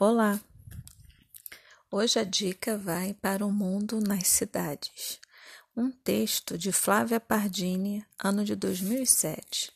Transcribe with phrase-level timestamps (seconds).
[0.00, 0.40] Olá!
[1.90, 5.18] Hoje a dica vai para o mundo nas cidades.
[5.76, 9.72] Um texto de Flávia Pardini, ano de 2007.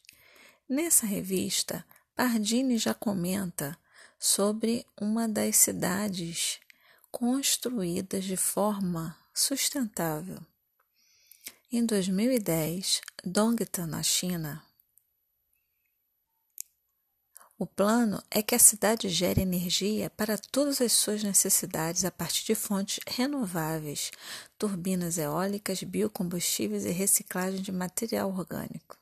[0.68, 3.76] Nessa revista, Pardini já comenta
[4.16, 6.60] sobre uma das cidades
[7.10, 10.38] construídas de forma sustentável.
[11.72, 14.62] Em 2010, Dongtan, na China,
[17.62, 22.44] o plano é que a cidade gere energia para todas as suas necessidades a partir
[22.44, 24.10] de fontes renováveis,
[24.58, 28.98] turbinas eólicas, biocombustíveis e reciclagem de material orgânico.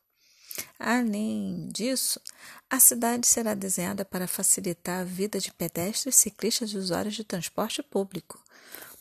[0.79, 2.21] Além disso,
[2.69, 7.83] a cidade será desenhada para facilitar a vida de pedestres, ciclistas e usuários de transporte
[7.83, 8.39] público.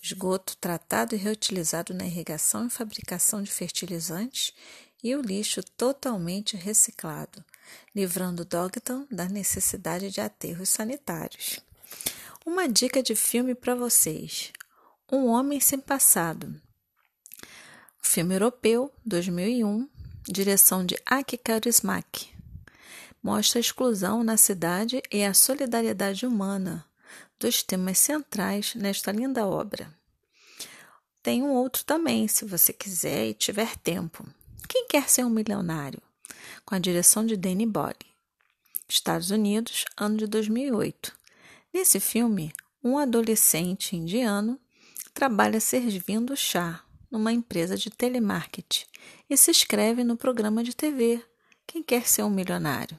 [0.02, 4.54] Esgoto tratado e reutilizado na irrigação e fabricação de fertilizantes
[5.04, 7.44] e o lixo totalmente reciclado
[7.96, 11.60] livrando Dogton da necessidade de aterros sanitários.
[12.46, 14.52] Uma dica de filme para vocês:
[15.12, 16.60] Um Homem Sem Passado.
[18.02, 19.88] filme europeu, 2001,
[20.28, 22.34] direção de Aki Kaurismäki.
[23.22, 26.86] Mostra a exclusão na cidade e a solidariedade humana,
[27.38, 29.94] dos temas centrais nesta linda obra.
[31.22, 34.26] Tem um outro também, se você quiser e tiver tempo.
[34.68, 36.02] Quem quer ser um milionário?
[36.66, 37.96] Com a direção de Danny Boyle.
[38.88, 41.16] Estados Unidos, ano de 2008.
[41.74, 42.52] Nesse filme,
[42.84, 44.60] um adolescente indiano
[45.14, 48.86] trabalha servindo chá numa empresa de telemarketing
[49.30, 51.24] e se inscreve no programa de TV
[51.68, 52.98] Quem Quer Ser um Milionário.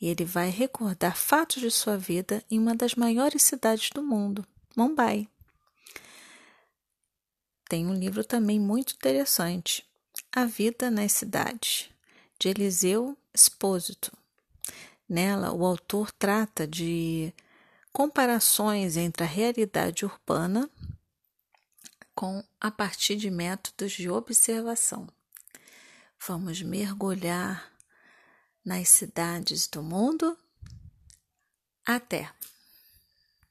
[0.00, 4.46] E ele vai recordar fatos de sua vida em uma das maiores cidades do mundo,
[4.76, 5.28] Mumbai.
[7.68, 9.84] Tem um livro também muito interessante,
[10.32, 11.90] A Vida nas Cidades,
[12.38, 14.12] de Eliseu Espósito.
[15.08, 17.32] Nela, o autor trata de
[17.92, 20.68] comparações entre a realidade urbana
[22.14, 25.06] com a partir de métodos de observação.
[26.26, 27.72] Vamos mergulhar
[28.64, 30.36] nas cidades do mundo?
[31.84, 32.32] Até!